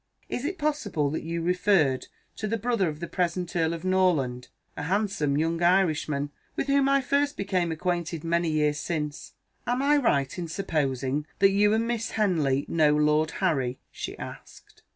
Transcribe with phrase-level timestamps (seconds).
[0.29, 2.07] Is it possible that you referred
[2.37, 4.47] to the brother of the present Earl of Norland?
[4.75, 9.33] A handsome young Irishman with whom I first became acquainted many years since.
[9.67, 14.81] Am I right in supposing that you and Miss Henley know Lord Harry?" she asked.